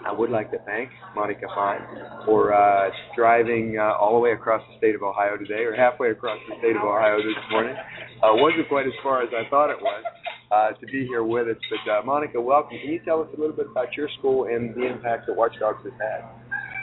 I 0.05 0.13
would 0.13 0.31
like 0.31 0.51
to 0.51 0.59
thank 0.67 0.91
Monica 1.17 1.47
Fine 1.55 1.81
for 2.27 2.53
uh, 2.53 2.91
driving 3.17 3.79
uh, 3.79 3.97
all 3.97 4.13
the 4.13 4.21
way 4.21 4.33
across 4.33 4.61
the 4.69 4.77
state 4.77 4.95
of 4.95 5.03
Ohio 5.03 5.37
today, 5.37 5.65
or 5.65 5.75
halfway 5.75 6.11
across 6.11 6.39
the 6.49 6.57
state 6.59 6.77
of 6.77 6.83
Ohio 6.83 7.17
this 7.19 7.41
morning. 7.51 7.75
Uh, 8.23 8.37
wasn't 8.37 8.69
quite 8.69 8.87
as 8.87 8.93
far 9.03 9.23
as 9.23 9.31
I 9.33 9.49
thought 9.49 9.71
it 9.71 9.81
was 9.81 10.05
uh, 10.53 10.73
to 10.79 10.87
be 10.87 11.07
here 11.07 11.25
with 11.25 11.49
us. 11.49 11.57
But 11.73 11.91
uh, 11.91 12.03
Monica, 12.05 12.41
welcome. 12.41 12.77
Can 12.83 12.93
you 12.93 13.01
tell 13.01 13.23
us 13.23 13.29
a 13.37 13.41
little 13.41 13.57
bit 13.57 13.67
about 13.71 13.97
your 13.97 14.09
school 14.19 14.45
and 14.45 14.75
the 14.75 14.85
impact 14.85 15.27
that 15.27 15.37
Watchdogs 15.37 15.83
has 15.85 15.97
had? 15.97 16.21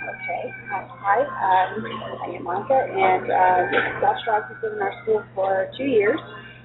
Okay. 0.01 0.43
Hi, 0.73 1.21
um, 1.21 1.85
I 2.25 2.35
am 2.35 2.43
Monica, 2.43 2.73
and 2.73 3.29
uh, 3.29 4.01
Watch 4.01 4.17
Dogs 4.25 4.49
has 4.49 4.57
been 4.61 4.73
in 4.73 4.81
our 4.81 4.93
school 5.03 5.23
for 5.35 5.69
two 5.77 5.85
years. 5.85 6.19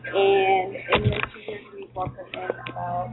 And 0.08 0.72
in 0.72 1.10
those 1.10 1.20
two 1.34 1.40
years, 1.50 1.64
we've 1.74 1.92
welcomed 1.94 2.32
in 2.32 2.48
about 2.72 3.12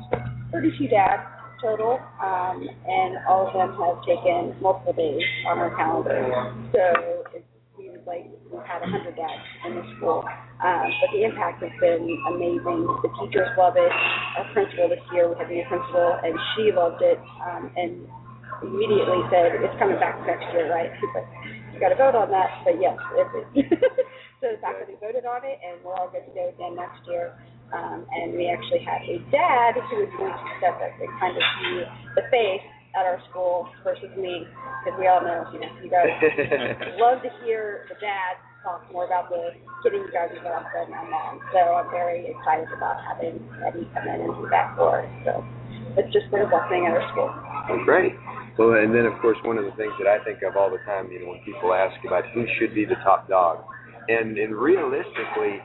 32 0.53 0.88
dads 0.88 1.32
total, 1.62 2.00
um, 2.22 2.67
and 2.88 3.17
all 3.27 3.48
of 3.48 3.53
them 3.53 3.75
have 3.77 4.00
taken 4.05 4.55
multiple 4.62 4.93
days 4.93 5.22
on 5.48 5.60
our 5.60 5.75
calendar. 5.75 6.53
So 6.72 7.24
it 7.36 7.45
seems 7.77 8.00
like 8.05 8.29
we've 8.51 8.63
had 8.63 8.81
100 8.81 9.15
dads 9.15 9.43
in 9.67 9.75
the 9.75 9.86
school. 9.98 10.24
Um, 10.63 10.88
but 11.01 11.10
the 11.12 11.24
impact 11.25 11.62
has 11.63 11.74
been 11.81 12.07
amazing. 12.31 12.88
The 13.03 13.12
teachers 13.19 13.50
love 13.57 13.75
it. 13.75 13.91
Our 14.38 14.48
principal 14.53 14.89
this 14.89 15.03
year, 15.12 15.27
we 15.27 15.36
had 15.36 15.51
a 15.51 15.53
new 15.53 15.65
principal, 15.67 16.19
and 16.24 16.33
she 16.55 16.72
loved 16.72 17.01
it. 17.01 17.19
Um, 17.43 17.72
and 17.75 18.07
immediately 18.63 19.19
said, 19.27 19.60
"It's 19.60 19.75
coming 19.77 20.00
back 20.00 20.15
next 20.25 20.48
year, 20.53 20.72
right?" 20.72 20.91
She's 21.00 21.12
like, 21.13 21.27
"You 21.74 21.79
got 21.79 21.89
to 21.89 22.00
vote 22.00 22.15
on 22.15 22.31
that." 22.31 22.63
But 22.63 22.79
yes, 22.79 22.95
it 23.17 23.27
is. 23.60 23.79
so 24.39 24.55
the 24.55 24.60
faculty 24.62 24.95
voted 25.01 25.25
on 25.25 25.43
it, 25.43 25.60
and 25.60 25.83
we're 25.83 25.95
all 25.95 26.07
good 26.07 26.24
to 26.24 26.31
go 26.31 26.48
again 26.48 26.75
next 26.79 27.03
year. 27.07 27.36
Um, 27.73 28.05
and 28.05 28.37
we 28.37 28.45
actually 28.53 28.85
had 28.85 29.01
a 29.01 29.17
dad 29.33 29.73
who 29.89 30.05
was 30.05 30.13
going 30.13 30.29
to 30.29 30.45
step 30.61 30.77
up 30.77 30.93
and 30.93 31.09
kind 31.17 31.33
of 31.33 31.43
be 31.57 31.71
the 32.21 32.25
face 32.29 32.61
at 32.93 33.09
our 33.09 33.17
school 33.33 33.65
versus 33.81 34.13
me, 34.13 34.45
because 34.85 34.93
we 35.01 35.09
all 35.09 35.25
know, 35.25 35.49
you 35.49 35.57
know, 35.57 35.71
you 35.81 35.89
guys 35.89 36.13
love 37.01 37.25
to 37.25 37.31
hear 37.41 37.89
the 37.89 37.97
dad 37.97 38.37
talk 38.61 38.85
more 38.93 39.05
about 39.09 39.27
the 39.27 39.51
getting 39.83 40.05
you 40.05 40.13
guys 40.13 40.31
involved 40.31 40.69
than 40.71 40.87
my 40.93 41.03
mom. 41.09 41.41
So 41.51 41.59
I'm 41.59 41.91
very 41.91 42.31
excited 42.31 42.71
about 42.71 43.01
having 43.03 43.41
Eddie 43.65 43.89
come 43.91 44.07
in 44.07 44.21
and 44.23 44.33
do 44.37 44.47
that 44.53 44.77
for 44.77 45.03
us. 45.03 45.09
So 45.27 45.43
it's 45.99 46.13
just 46.15 46.31
been 46.31 46.45
a 46.45 46.49
blessing 46.49 46.87
at 46.87 46.95
our 46.95 47.03
school. 47.11 47.29
Oh, 47.73 47.81
great. 47.83 48.15
Well, 48.55 48.77
and 48.79 48.95
then 48.95 49.09
of 49.09 49.19
course 49.19 49.37
one 49.43 49.57
of 49.57 49.65
the 49.65 49.75
things 49.75 49.91
that 49.99 50.07
I 50.07 50.23
think 50.23 50.45
of 50.45 50.55
all 50.55 50.71
the 50.71 50.81
time, 50.87 51.11
you 51.11 51.19
know, 51.19 51.35
when 51.35 51.41
people 51.43 51.73
ask 51.73 51.97
about 52.05 52.23
who 52.31 52.45
should 52.57 52.73
be 52.73 52.85
the 52.85 52.97
top 53.03 53.27
dog, 53.27 53.65
and 54.07 54.37
and 54.37 54.55
realistically, 54.55 55.59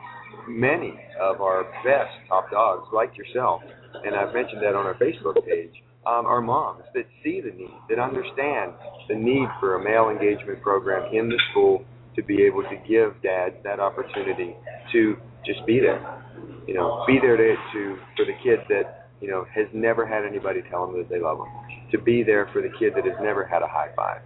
many 0.48 0.98
of 1.20 1.40
our 1.40 1.64
best 1.84 2.10
top 2.28 2.50
dogs, 2.50 2.88
like 2.92 3.16
yourself, 3.16 3.62
and 4.04 4.14
I've 4.14 4.34
mentioned 4.34 4.62
that 4.62 4.74
on 4.74 4.86
our 4.86 4.94
Facebook 4.94 5.44
page, 5.46 5.72
um, 6.06 6.26
are 6.26 6.40
moms 6.40 6.84
that 6.94 7.04
see 7.22 7.40
the 7.40 7.50
need, 7.50 7.74
that 7.88 7.98
understand 7.98 8.72
the 9.08 9.14
need 9.14 9.48
for 9.60 9.76
a 9.76 9.84
male 9.84 10.08
engagement 10.08 10.62
program 10.62 11.12
in 11.14 11.28
the 11.28 11.38
school 11.50 11.84
to 12.16 12.22
be 12.22 12.42
able 12.42 12.62
to 12.62 12.76
give 12.88 13.20
dads 13.22 13.54
that 13.64 13.78
opportunity 13.78 14.54
to 14.92 15.16
just 15.44 15.64
be 15.66 15.80
there. 15.80 16.24
You 16.66 16.74
know, 16.74 17.04
be 17.06 17.18
there 17.20 17.36
to, 17.36 17.54
to 17.72 17.98
for 18.16 18.24
the 18.24 18.34
kid 18.42 18.60
that 18.68 19.08
you 19.20 19.28
know 19.28 19.46
has 19.54 19.66
never 19.72 20.06
had 20.06 20.24
anybody 20.24 20.60
tell 20.70 20.86
them 20.86 20.98
that 20.98 21.08
they 21.08 21.20
love 21.20 21.38
them. 21.38 21.48
To 21.92 21.98
be 21.98 22.22
there 22.22 22.48
for 22.52 22.62
the 22.62 22.70
kid 22.78 22.92
that 22.96 23.04
has 23.04 23.16
never 23.20 23.46
had 23.46 23.62
a 23.62 23.68
high 23.68 23.90
five. 23.96 24.20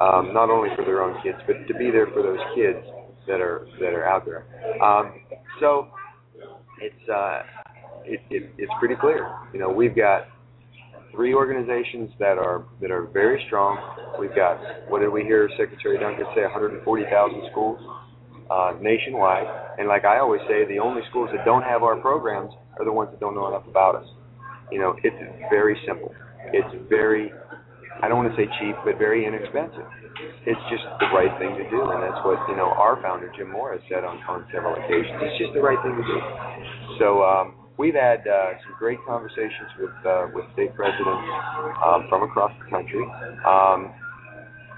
Um, 0.00 0.34
not 0.34 0.50
only 0.50 0.70
for 0.74 0.84
their 0.84 1.02
own 1.02 1.22
kids, 1.22 1.38
but 1.46 1.66
to 1.68 1.74
be 1.74 1.90
there 1.90 2.08
for 2.08 2.22
those 2.22 2.40
kids 2.54 2.84
that 3.26 3.40
are 3.40 3.66
that 3.80 3.92
are 3.94 4.06
out 4.06 4.24
there. 4.24 4.44
Um, 4.82 5.20
so 5.60 5.88
it's 6.80 7.08
uh, 7.08 7.42
it, 8.04 8.20
it, 8.30 8.50
it's 8.58 8.72
pretty 8.78 8.96
clear. 8.96 9.28
You 9.52 9.60
know, 9.60 9.70
we've 9.70 9.94
got 9.96 10.28
three 11.12 11.34
organizations 11.34 12.10
that 12.18 12.38
are 12.38 12.64
that 12.80 12.90
are 12.90 13.06
very 13.06 13.42
strong. 13.46 13.78
We've 14.18 14.34
got 14.34 14.58
what 14.88 15.00
did 15.00 15.10
we 15.10 15.22
hear 15.22 15.48
Secretary 15.56 15.98
Duncan 15.98 16.26
say? 16.34 16.42
140,000 16.42 17.42
schools 17.50 17.80
uh, 18.50 18.74
nationwide, 18.80 19.46
and 19.78 19.88
like 19.88 20.04
I 20.04 20.18
always 20.18 20.40
say, 20.48 20.66
the 20.66 20.78
only 20.78 21.02
schools 21.10 21.30
that 21.34 21.44
don't 21.44 21.62
have 21.62 21.82
our 21.82 21.96
programs 21.96 22.52
are 22.78 22.84
the 22.84 22.92
ones 22.92 23.10
that 23.10 23.20
don't 23.20 23.34
know 23.34 23.48
enough 23.48 23.66
about 23.68 23.96
us. 23.96 24.06
You 24.70 24.80
know, 24.80 24.96
it's 25.02 25.16
very 25.50 25.76
simple. 25.86 26.14
It's 26.52 26.88
very 26.88 27.32
I 28.04 28.08
don't 28.12 28.20
want 28.20 28.28
to 28.28 28.36
say 28.36 28.44
cheap, 28.60 28.76
but 28.84 29.00
very 29.00 29.24
inexpensive. 29.24 29.88
It's 30.44 30.60
just 30.68 30.84
the 31.00 31.08
right 31.16 31.32
thing 31.40 31.56
to 31.56 31.64
do, 31.72 31.88
and 31.88 32.04
that's 32.04 32.20
what 32.20 32.36
you 32.52 32.56
know 32.60 32.68
our 32.76 33.00
founder 33.00 33.32
Jim 33.32 33.48
Morris 33.48 33.80
said 33.88 34.04
on 34.04 34.20
on 34.28 34.44
several 34.52 34.76
occasions. 34.76 35.16
It's 35.24 35.40
just 35.40 35.56
the 35.56 35.64
right 35.64 35.80
thing 35.80 35.96
to 35.96 36.04
do. 36.04 36.18
So 37.00 37.24
um, 37.24 37.56
we've 37.80 37.96
had 37.96 38.28
uh, 38.28 38.60
some 38.60 38.76
great 38.76 39.00
conversations 39.08 39.72
with 39.80 39.96
uh, 40.04 40.28
with 40.36 40.44
state 40.52 40.76
presidents 40.76 41.24
um, 41.80 42.04
from 42.12 42.28
across 42.28 42.52
the 42.60 42.68
country, 42.68 43.08
um, 43.48 43.88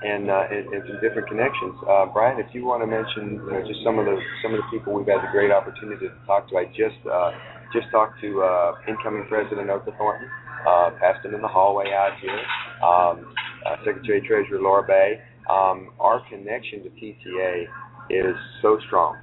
and, 0.07 0.31
uh, 0.31 0.47
and 0.47 0.71
and 0.71 0.87
some 0.87 1.03
different 1.03 1.27
connections. 1.27 1.75
Uh, 1.83 2.07
Brian, 2.07 2.39
if 2.39 2.55
you 2.55 2.63
want 2.63 2.87
to 2.87 2.89
mention 2.89 3.43
you 3.43 3.51
know, 3.51 3.63
just 3.67 3.83
some 3.83 3.99
of 3.99 4.07
the 4.07 4.15
some 4.39 4.55
of 4.55 4.63
the 4.63 4.69
people 4.71 4.95
we've 4.95 5.11
had 5.11 5.19
the 5.19 5.35
great 5.35 5.51
opportunity 5.51 6.07
to 6.07 6.15
talk 6.31 6.47
to, 6.55 6.63
I 6.63 6.71
just 6.79 7.03
uh, 7.11 7.35
just 7.75 7.91
talked 7.91 8.23
to 8.23 8.31
uh, 8.39 8.79
incoming 8.87 9.27
President 9.27 9.67
Otha 9.67 9.91
Thornton, 9.99 10.31
uh, 10.67 10.91
passed 11.01 11.25
him 11.25 11.35
in 11.35 11.43
the 11.43 11.49
hallway 11.49 11.87
out 11.93 12.19
here. 12.21 12.41
Um, 12.83 13.35
uh, 13.67 13.77
Secretary 13.85 14.21
Treasurer 14.27 14.61
Laura 14.61 14.87
Bay. 14.87 15.21
Um, 15.51 15.91
our 16.01 16.21
connection 16.29 16.83
to 16.83 16.91
PTA 16.91 17.65
is 18.11 18.37
so 18.63 18.79
strong. 18.87 19.19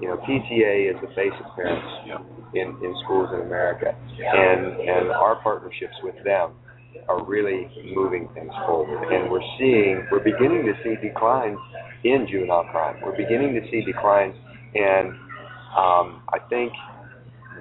You 0.00 0.08
know, 0.08 0.16
PTA 0.16 0.94
is 0.94 1.00
the 1.00 1.08
face 1.14 1.34
of 1.44 1.56
parents 1.56 1.86
in, 2.54 2.68
in 2.82 2.94
schools 3.04 3.30
in 3.34 3.40
America, 3.40 3.90
and 3.90 4.78
and 4.78 5.10
our 5.10 5.42
partnerships 5.42 5.94
with 6.04 6.14
them 6.24 6.54
are 7.08 7.24
really 7.24 7.68
moving 7.94 8.28
things 8.34 8.52
forward. 8.66 9.12
And 9.12 9.30
we're 9.30 9.44
seeing, 9.58 10.06
we're 10.10 10.22
beginning 10.22 10.64
to 10.66 10.74
see 10.82 10.94
declines 11.06 11.58
in 12.04 12.26
juvenile 12.30 12.64
crime. 12.70 13.00
We're 13.04 13.16
beginning 13.16 13.54
to 13.54 13.60
see 13.70 13.84
declines, 13.84 14.36
and 14.74 15.08
um, 15.76 16.22
I 16.28 16.38
think 16.48 16.72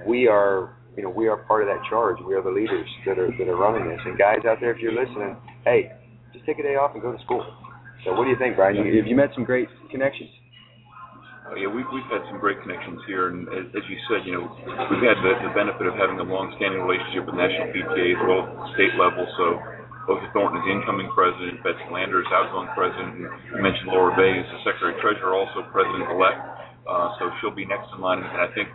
we 0.05 0.27
are, 0.27 0.76
you 0.97 1.05
know, 1.05 1.13
we 1.13 1.29
are 1.29 1.37
part 1.45 1.61
of 1.61 1.69
that 1.69 1.85
charge. 1.85 2.17
We 2.25 2.33
are 2.33 2.41
the 2.41 2.49
leaders 2.49 2.89
that 3.05 3.21
are 3.21 3.29
that 3.29 3.47
are 3.47 3.55
running 3.55 3.85
this. 3.85 4.01
And 4.03 4.17
guys 4.17 4.41
out 4.49 4.57
there, 4.57 4.73
if 4.73 4.81
you're 4.81 4.97
listening, 4.97 5.37
hey, 5.61 5.93
just 6.33 6.43
take 6.49 6.57
a 6.57 6.65
day 6.65 6.73
off 6.73 6.97
and 6.97 7.05
go 7.05 7.13
to 7.13 7.21
school. 7.21 7.45
So 8.01 8.17
what 8.17 8.25
do 8.25 8.33
you 8.33 8.39
think, 8.41 8.57
Brian? 8.57 8.81
You, 8.81 8.89
have 8.97 9.05
you 9.05 9.15
met 9.15 9.29
some 9.37 9.45
great 9.45 9.69
connections? 9.93 10.33
Uh, 11.45 11.53
yeah, 11.53 11.69
we've 11.69 11.85
we've 11.93 12.09
had 12.09 12.25
some 12.33 12.41
great 12.41 12.57
connections 12.65 12.97
here, 13.05 13.29
and 13.29 13.45
as, 13.47 13.69
as 13.77 13.85
you 13.85 13.97
said, 14.09 14.25
you 14.25 14.33
know, 14.35 14.49
we've 14.89 15.05
had 15.05 15.21
the, 15.21 15.47
the 15.47 15.53
benefit 15.53 15.85
of 15.85 15.95
having 15.95 16.17
a 16.17 16.25
long-standing 16.25 16.81
relationship 16.81 17.29
with 17.29 17.37
National 17.37 17.71
PTA 17.71 18.17
as 18.17 18.21
well 18.25 18.43
state 18.73 18.97
level. 18.97 19.23
So, 19.37 19.45
Otha 20.11 20.27
Thornton 20.33 20.59
is 20.65 20.67
incoming 20.67 21.07
president, 21.13 21.61
Betsy 21.61 21.87
Landers 21.93 22.25
is 22.25 22.33
outgoing 22.33 22.67
president, 22.73 23.21
and 23.21 23.23
you 23.53 23.61
mentioned 23.63 23.87
Laura 23.93 24.17
Bay 24.17 24.33
is 24.33 24.47
the 24.49 24.59
secretary 24.65 24.97
treasurer, 24.99 25.37
also 25.37 25.61
president-elect. 25.71 26.41
Uh, 26.87 27.11
so 27.19 27.27
she'll 27.39 27.55
be 27.55 27.67
next 27.67 27.91
in 27.91 27.99
line, 27.99 28.23
and 28.23 28.39
I 28.39 28.47
think 28.55 28.71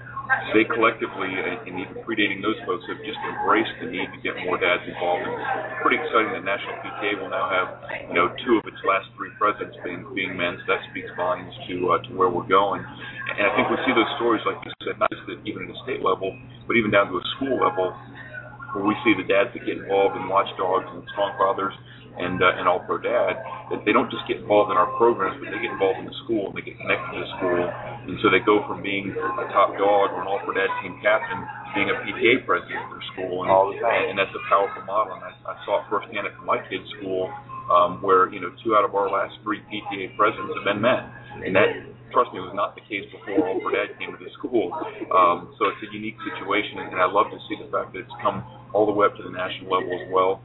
they 0.52 0.64
collectively, 0.68 1.32
and 1.32 1.64
even 1.64 1.96
predating 2.04 2.44
those 2.44 2.58
folks, 2.68 2.84
have 2.88 3.00
just 3.04 3.18
embraced 3.24 3.72
the 3.80 3.88
need 3.88 4.08
to 4.12 4.20
get 4.20 4.36
more 4.44 4.60
dads 4.60 4.84
involved. 4.84 5.24
And 5.24 5.34
it's 5.34 5.80
pretty 5.80 5.98
exciting 5.98 6.32
that 6.36 6.44
National 6.44 6.76
PTA 6.84 7.10
will 7.20 7.32
now 7.32 7.46
have, 7.48 7.68
you 8.08 8.16
know, 8.16 8.28
two 8.44 8.60
of 8.60 8.64
its 8.68 8.78
last 8.84 9.08
three 9.16 9.32
presidents 9.40 9.76
being 9.82 10.04
being 10.12 10.36
men. 10.36 10.60
So 10.62 10.76
that 10.76 10.80
speaks 10.92 11.08
volumes 11.16 11.54
to 11.68 11.74
uh, 11.96 12.00
to 12.06 12.10
where 12.14 12.28
we're 12.28 12.48
going. 12.48 12.84
And 12.84 13.44
I 13.48 13.52
think 13.56 13.72
we 13.72 13.78
see 13.88 13.94
those 13.96 14.08
stories, 14.20 14.44
like 14.44 14.60
you 14.62 14.72
said, 14.84 15.00
not 15.00 15.08
just 15.10 15.24
at, 15.30 15.40
even 15.48 15.66
at 15.66 15.72
a 15.72 15.78
state 15.88 16.04
level, 16.04 16.34
but 16.68 16.76
even 16.76 16.92
down 16.92 17.08
to 17.08 17.16
a 17.16 17.24
school 17.38 17.56
level, 17.56 17.94
where 18.72 18.84
we 18.84 18.96
see 19.04 19.12
the 19.16 19.26
dads 19.28 19.52
that 19.52 19.64
get 19.64 19.76
involved 19.78 20.16
in 20.16 20.28
watchdogs 20.28 20.88
and 20.92 21.04
strong 21.12 21.36
fathers 21.36 21.74
and 22.12 22.44
uh, 22.44 22.60
and 22.60 22.68
All 22.68 22.84
Pro 22.84 23.00
Dad, 23.00 23.40
that 23.72 23.88
they 23.88 23.92
don't 23.92 24.12
just 24.12 24.28
get 24.28 24.36
involved 24.44 24.68
in 24.68 24.76
our 24.76 24.88
programs, 25.00 25.40
but 25.40 25.48
they 25.48 25.60
get 25.64 25.72
involved 25.72 25.96
in 25.96 26.04
the 26.04 26.16
school 26.24 26.52
and 26.52 26.54
they 26.56 26.60
get 26.60 26.76
connected 26.76 27.08
to 27.16 27.18
the 27.24 27.30
school, 27.40 27.56
and 27.64 28.20
so 28.20 28.28
they 28.28 28.44
go 28.44 28.60
from 28.68 28.84
being 28.84 29.16
a 29.16 29.46
top 29.48 29.72
dog 29.80 30.12
or 30.12 30.20
an 30.20 30.28
All 30.28 30.36
Pro 30.44 30.52
Dad 30.52 30.68
team 30.84 31.00
captain 31.00 31.40
to 31.40 31.68
being 31.72 31.88
a 31.88 31.96
PTA 32.04 32.44
president 32.44 32.84
of 32.84 32.90
their 32.92 33.06
school, 33.16 33.44
and, 33.44 33.48
All 33.48 33.72
the 33.72 33.80
time. 33.80 34.12
and 34.12 34.16
that's 34.20 34.32
a 34.36 34.44
powerful 34.52 34.84
model. 34.84 35.16
And 35.16 35.24
I, 35.24 35.32
I 35.48 35.54
saw 35.64 35.80
it 35.80 35.88
firsthand 35.88 36.28
at 36.28 36.36
my 36.44 36.60
kids' 36.68 36.84
school, 37.00 37.32
um, 37.72 38.04
where 38.04 38.28
you 38.28 38.44
know 38.44 38.52
two 38.60 38.76
out 38.76 38.84
of 38.84 38.92
our 38.92 39.08
last 39.08 39.40
three 39.40 39.64
PTA 39.72 40.12
presidents 40.20 40.52
have 40.52 40.68
been 40.68 40.84
men, 40.84 41.08
and 41.48 41.56
that 41.56 41.70
trust 42.12 42.30
me, 42.32 42.38
it 42.38 42.46
was 42.46 42.54
not 42.54 42.76
the 42.76 42.84
case 42.86 43.08
before 43.10 43.40
Pro 43.60 43.70
Dad 43.72 43.96
came 43.98 44.12
to 44.12 44.20
the 44.20 44.30
school. 44.38 44.70
Um, 45.10 45.56
so 45.58 45.72
it's 45.72 45.82
a 45.82 45.90
unique 45.90 46.16
situation, 46.22 46.78
and 46.78 47.00
I 47.00 47.08
love 47.08 47.32
to 47.32 47.40
see 47.48 47.56
the 47.56 47.68
fact 47.72 47.92
that 47.96 48.04
it's 48.04 48.18
come 48.20 48.44
all 48.72 48.86
the 48.86 48.94
way 48.94 49.08
up 49.08 49.16
to 49.16 49.24
the 49.24 49.32
national 49.32 49.72
level 49.72 49.92
as 49.96 50.06
well. 50.12 50.44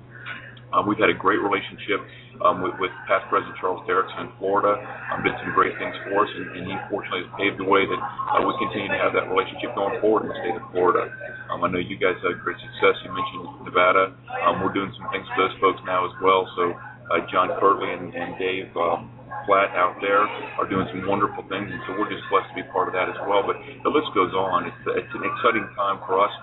Um, 0.75 0.83
we've 0.83 0.99
had 0.99 1.07
a 1.07 1.15
great 1.15 1.39
relationship 1.39 2.03
um, 2.43 2.59
with, 2.59 2.75
with 2.83 2.91
past 3.07 3.23
President 3.31 3.55
Charles 3.55 3.79
Derrickson 3.87 4.27
in 4.27 4.31
Florida. 4.35 4.75
Um, 4.75 5.23
did 5.23 5.31
some 5.39 5.55
great 5.55 5.71
things 5.79 5.95
for 6.03 6.27
us, 6.27 6.31
and, 6.35 6.59
and 6.59 6.63
he 6.67 6.75
fortunately 6.91 7.23
has 7.23 7.31
paved 7.39 7.55
the 7.55 7.69
way 7.69 7.87
that 7.87 8.01
uh, 8.03 8.43
we 8.43 8.51
continue 8.59 8.91
to 8.91 8.99
have 8.99 9.15
that 9.15 9.31
relationship 9.31 9.71
going 9.79 9.95
forward 10.03 10.27
in 10.27 10.35
the 10.35 10.39
state 10.43 10.55
of 10.59 10.65
Florida. 10.75 11.07
Um, 11.47 11.63
I 11.63 11.71
know 11.71 11.79
you 11.79 11.95
guys 11.95 12.19
had 12.19 12.35
great 12.43 12.59
success. 12.59 12.99
You 13.07 13.15
mentioned 13.15 13.63
Nevada. 13.63 14.11
Um, 14.43 14.59
we're 14.59 14.75
doing 14.75 14.91
some 14.99 15.07
things 15.15 15.23
for 15.31 15.47
those 15.47 15.55
folks 15.63 15.79
now 15.87 16.03
as 16.03 16.11
well. 16.19 16.43
So 16.59 16.75
uh, 16.75 17.23
John 17.31 17.47
Kirtley 17.63 17.87
and, 17.95 18.11
and 18.11 18.35
Dave 18.35 18.67
um, 18.75 19.07
Flat 19.47 19.71
out 19.79 19.95
there 20.03 20.27
are 20.59 20.67
doing 20.67 20.85
some 20.91 21.07
wonderful 21.07 21.39
things, 21.47 21.71
and 21.71 21.79
so 21.87 21.95
we're 21.95 22.11
just 22.11 22.27
blessed 22.27 22.51
to 22.51 22.57
be 22.59 22.67
part 22.67 22.91
of 22.91 22.93
that 22.99 23.07
as 23.07 23.15
well. 23.23 23.47
But 23.47 23.55
the 23.63 23.87
list 23.87 24.11
goes 24.11 24.35
on. 24.35 24.67
It's, 24.67 24.83
it's 24.91 25.13
an 25.15 25.23
exciting 25.23 25.63
time 25.79 26.03
for 26.03 26.19
us 26.19 26.35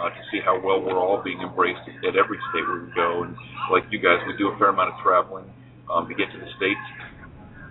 uh, 0.00 0.08
to 0.08 0.20
see 0.32 0.40
how 0.40 0.56
well 0.56 0.80
we're 0.80 0.96
all 0.96 1.20
being 1.20 1.44
embraced 1.44 1.84
at 1.84 2.16
every 2.16 2.40
state 2.48 2.64
where 2.64 2.88
we 2.88 2.90
go. 2.96 3.28
And 3.28 3.36
like 3.68 3.84
you 3.92 4.00
guys, 4.00 4.24
we 4.24 4.32
do 4.40 4.48
a 4.48 4.56
fair 4.56 4.72
amount 4.72 4.96
of 4.96 4.96
traveling 5.04 5.44
um, 5.92 6.08
to 6.08 6.14
get 6.16 6.32
to 6.32 6.38
the 6.40 6.48
states. 6.56 6.80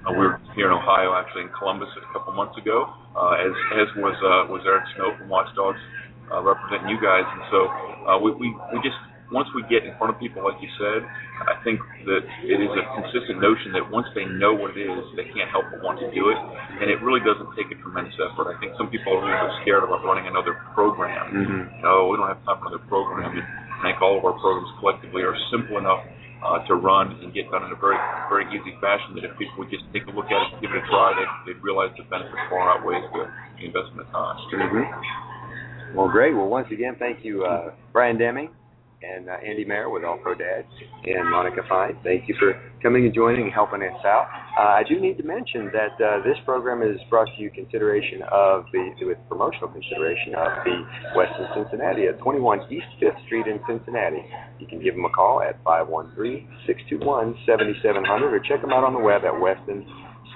Uh, 0.06 0.14
we 0.14 0.22
were 0.22 0.38
here 0.54 0.70
in 0.70 0.74
Ohio, 0.78 1.18
actually 1.18 1.50
in 1.50 1.52
Columbus, 1.58 1.90
a 1.98 2.06
couple 2.14 2.30
months 2.38 2.54
ago, 2.62 2.86
uh, 3.18 3.42
as 3.42 3.54
as 3.82 3.90
was 3.98 4.14
uh, 4.22 4.46
was 4.54 4.62
Eric 4.70 4.86
Snow 4.94 5.18
from 5.18 5.34
Watchdogs 5.34 5.82
uh, 6.30 6.46
representing 6.46 6.94
you 6.94 7.02
guys. 7.02 7.26
And 7.26 7.42
so 7.50 7.60
uh, 8.06 8.18
we, 8.22 8.30
we 8.38 8.54
we 8.70 8.78
just 8.86 9.02
once 9.34 9.50
we 9.58 9.66
get 9.66 9.82
in 9.82 9.94
front 9.98 10.14
of 10.14 10.22
people, 10.22 10.46
like 10.46 10.58
you 10.62 10.70
said, 10.78 11.02
I 11.50 11.58
think 11.66 11.82
that 12.06 12.22
it 12.46 12.60
is 12.62 12.70
a 12.70 12.84
consistent 12.94 13.42
notion 13.42 13.74
that 13.74 13.86
once 13.90 14.06
they 14.14 14.26
know 14.26 14.54
what 14.54 14.78
it 14.78 14.80
is, 14.86 15.02
they 15.18 15.26
can't 15.34 15.50
help 15.50 15.66
but 15.74 15.82
want 15.82 15.98
to 15.98 16.10
do 16.14 16.30
it. 16.30 16.38
And 16.38 16.94
it 16.94 17.02
really 17.02 17.26
doesn't 17.26 17.50
take 17.58 17.74
a 17.74 17.78
tremendous 17.82 18.14
effort. 18.22 18.54
I 18.54 18.56
think 18.62 18.78
some 18.78 18.94
people 18.94 19.18
are 19.18 19.26
a 19.26 19.26
little 19.26 19.54
scared 19.66 19.82
about 19.82 20.06
running 20.06 20.30
another 20.30 20.54
program. 20.78 21.34
Mm-hmm. 21.34 21.82
No, 21.82 22.14
we 22.14 22.22
don't 22.22 22.30
have 22.30 22.42
time 22.46 22.62
for 22.62 22.70
another 22.70 22.86
program. 22.86 23.34
And 23.34 23.46
I 23.82 23.92
think 23.92 23.98
all 24.02 24.14
of 24.14 24.24
our 24.24 24.38
programs 24.38 24.70
collectively 24.78 25.26
are 25.26 25.36
simple 25.50 25.82
enough 25.82 26.06
uh, 26.46 26.62
to 26.70 26.78
run 26.78 27.18
and 27.26 27.34
get 27.34 27.50
done 27.50 27.66
in 27.66 27.74
a 27.74 27.80
very, 27.82 27.98
very 28.30 28.46
easy 28.54 28.78
fashion 28.78 29.18
that 29.18 29.26
if 29.26 29.34
people 29.42 29.58
would 29.58 29.74
just 29.74 29.90
take 29.90 30.06
a 30.06 30.14
look 30.14 30.30
at 30.30 30.38
it, 30.54 30.62
give 30.62 30.70
it 30.70 30.78
a 30.78 30.86
try, 30.86 31.18
they'd, 31.18 31.34
they'd 31.50 31.62
realize 31.66 31.90
the 31.98 32.06
benefit 32.14 32.38
far 32.54 32.78
outweighs 32.78 33.02
the, 33.10 33.26
the 33.58 33.64
investment 33.66 34.06
of 34.06 34.14
time. 34.14 34.38
Mm-hmm. 34.54 35.98
Well, 35.98 36.14
great. 36.14 36.38
Well, 36.38 36.46
once 36.46 36.70
again, 36.70 36.96
thank 37.00 37.26
you, 37.26 37.46
uh, 37.46 37.74
Brian 37.90 38.22
Deming 38.22 38.54
and 39.02 39.30
uh, 39.30 39.38
Andy 39.46 39.66
Mayer 39.66 39.90
with 39.90 40.04
All 40.04 40.18
Pro 40.18 40.36
Dads 40.36 40.68
and 41.04 41.30
Monica 41.30 41.62
Fine. 41.68 41.98
Thank 42.04 42.28
you 42.28 42.36
for 42.40 42.60
coming 42.82 43.06
and 43.06 43.14
joining 43.14 43.44
and 43.44 43.54
helping 43.54 43.82
us 43.82 44.06
out. 44.06 44.28
Uh, 44.58 44.80
I 44.80 44.84
do 44.88 45.00
need 45.00 45.18
to 45.18 45.24
mention 45.24 45.70
that 45.74 46.00
uh, 46.00 46.24
this 46.24 46.38
program 46.46 46.82
is 46.82 47.00
brought 47.10 47.28
to 47.36 47.42
you 47.42 47.52
consideration 47.52 48.22
of 48.32 48.66
the 48.72 48.94
with 49.02 49.18
promotional 49.28 49.68
consideration 49.70 50.36
of 50.36 50.64
the 50.64 50.86
Westin 51.16 51.54
Cincinnati 51.56 52.08
at 52.08 52.20
21 52.20 52.72
East 52.72 52.86
Fifth 53.00 53.20
Street 53.26 53.48
in 53.48 53.60
Cincinnati. 53.68 54.24
You 54.60 54.68
can 54.68 54.80
give 54.82 54.96
them 54.96 55.06
a 55.06 55.10
call 55.10 55.42
at 55.42 55.62
513-621-7700 55.64 58.08
or 58.08 58.40
check 58.40 58.62
them 58.62 58.72
out 58.72 58.84
on 58.84 58.94
the 58.94 59.00
web 59.00 59.26
at 59.26 59.34
Westin 59.34 59.86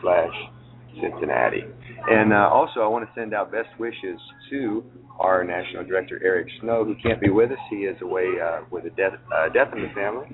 slash 0.02 0.34
Cincinnati. 1.02 1.64
And 2.10 2.34
uh, 2.34 2.50
also, 2.52 2.82
I 2.82 2.88
want 2.88 3.08
to 3.08 3.12
send 3.20 3.36
out 3.36 3.52
best 3.52 3.70
wishes 3.78 4.20
to 4.50 4.84
our 5.20 5.44
national 5.44 5.84
director 5.84 6.20
Eric 6.24 6.48
Snow, 6.62 6.84
who 6.84 6.96
can't 7.04 7.22
be 7.22 7.30
with 7.30 7.52
us. 7.52 7.58
He 7.70 7.86
is 7.86 8.02
away 8.02 8.26
uh, 8.42 8.62
with 8.72 8.86
a 8.86 8.90
death, 8.90 9.14
uh, 9.36 9.50
death 9.50 9.68
in 9.76 9.84
the 9.84 9.94
family. 9.94 10.26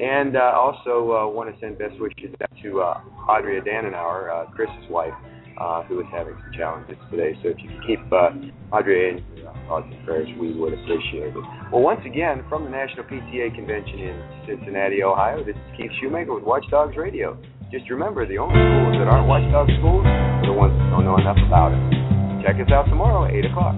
And 0.00 0.36
uh, 0.36 0.52
also 0.54 1.10
uh, 1.10 1.26
want 1.26 1.52
to 1.52 1.60
send 1.60 1.78
best 1.78 1.98
wishes 1.98 2.34
out 2.40 2.50
to 2.62 2.80
uh, 2.80 3.00
Audrey 3.28 3.60
Danenauer, 3.60 4.30
uh, 4.30 4.50
Chris's 4.52 4.88
wife, 4.90 5.14
uh, 5.58 5.82
who 5.84 6.00
is 6.00 6.06
having 6.12 6.34
some 6.34 6.52
challenges 6.56 6.96
today. 7.10 7.34
So 7.42 7.48
if 7.48 7.56
you 7.58 7.70
could 7.70 7.86
keep 7.86 8.12
uh, 8.12 8.30
Audrey 8.70 9.10
in 9.10 9.24
your 9.36 9.52
thoughts 9.66 9.88
and 9.90 10.04
prayers, 10.04 10.28
we 10.38 10.52
would 10.54 10.74
appreciate 10.74 11.34
it. 11.34 11.44
Well, 11.72 11.82
once 11.82 12.00
again, 12.06 12.44
from 12.48 12.64
the 12.64 12.70
National 12.70 13.04
PTA 13.04 13.54
Convention 13.56 13.98
in 13.98 14.16
Cincinnati, 14.46 15.02
Ohio, 15.02 15.42
this 15.42 15.56
is 15.56 15.76
Keith 15.76 15.90
Shoemaker 16.00 16.34
with 16.34 16.44
Watchdogs 16.44 16.96
Radio. 16.96 17.38
Just 17.74 17.90
remember, 17.90 18.24
the 18.24 18.38
only 18.38 18.54
schools 18.54 18.94
that 19.02 19.08
aren't 19.10 19.26
watchdog 19.26 19.66
schools 19.80 20.06
are 20.06 20.46
the 20.46 20.52
ones 20.52 20.78
that 20.78 20.90
don't 20.94 21.04
know 21.04 21.18
enough 21.18 21.36
about 21.44 21.74
it. 21.74 22.46
Check 22.46 22.62
us 22.62 22.70
out 22.70 22.86
tomorrow, 22.86 23.26
8 23.26 23.46
o'clock. 23.50 23.74